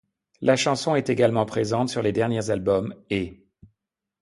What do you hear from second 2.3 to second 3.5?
albums' et'.